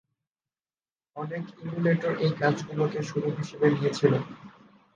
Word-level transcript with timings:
অনেক 1.15 1.43
ইমুলেটর 1.61 2.13
এই 2.25 2.31
কাজগুলোকে 2.41 2.99
শুরু 3.09 3.27
হিসেবে 3.37 3.67
নিয়েছিল। 3.75 4.13